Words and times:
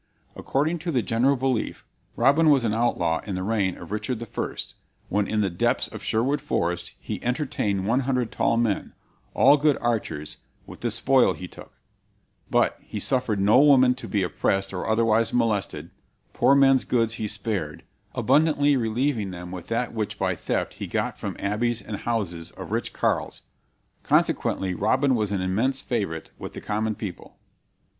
According 0.35 0.79
to 0.79 0.91
the 0.91 1.03
general 1.03 1.35
belief 1.35 1.85
Robin 2.15 2.49
was 2.49 2.63
an 2.63 2.73
outlaw 2.73 3.19
in 3.23 3.35
the 3.35 3.43
reign 3.43 3.77
of 3.77 3.91
Richard 3.91 4.17
I, 4.39 4.55
when 5.09 5.27
in 5.27 5.41
the 5.41 5.49
depths 5.51 5.87
of 5.89 6.01
Sherwood 6.01 6.41
Forest 6.41 6.95
he 6.99 7.23
entertained 7.23 7.85
one 7.85 7.99
hundred 7.99 8.31
tall 8.31 8.57
men, 8.57 8.93
all 9.35 9.57
good 9.57 9.77
archers, 9.79 10.37
with 10.65 10.79
the 10.79 10.89
spoil 10.89 11.33
he 11.33 11.47
took; 11.47 11.73
but 12.49 12.79
"he 12.81 12.99
suffered 12.99 13.39
no 13.39 13.59
woman 13.59 13.93
to 13.93 14.07
be 14.07 14.23
oppressed 14.23 14.73
or 14.73 14.89
otherwise 14.89 15.35
molested; 15.35 15.91
poore 16.33 16.55
men's 16.55 16.83
goods 16.83 17.13
he 17.21 17.27
spared, 17.27 17.83
abundantlie 18.15 18.75
relieving 18.75 19.29
them 19.29 19.51
with 19.51 19.67
that 19.67 19.93
which 19.93 20.17
by 20.17 20.33
theft 20.35 20.73
he 20.73 20.87
got 20.87 21.19
from 21.19 21.37
abbeys 21.37 21.79
and 21.79 21.97
houses 21.97 22.49
of 22.49 22.71
rich 22.71 22.91
carles." 22.91 23.43
Consequently 24.01 24.73
Robin 24.73 25.13
was 25.13 25.31
an 25.31 25.41
immense 25.41 25.79
favorite 25.79 26.31
with 26.39 26.53
the 26.53 26.61
common 26.61 26.95
people. 26.95 27.37